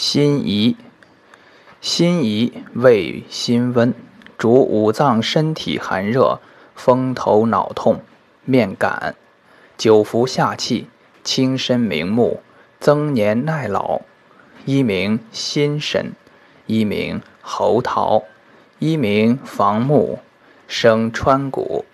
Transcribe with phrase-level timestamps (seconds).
[0.00, 0.76] 辛夷，
[1.80, 3.92] 辛夷味辛温，
[4.38, 6.38] 主五脏身体寒热、
[6.76, 8.00] 风头脑痛、
[8.44, 9.16] 面感，
[9.76, 10.86] 久服下气，
[11.24, 12.40] 轻身明目，
[12.78, 14.02] 增年耐老。
[14.64, 16.12] 一名心神，
[16.66, 18.22] 一名喉桃，
[18.78, 20.20] 一名房木，
[20.68, 21.84] 生川谷。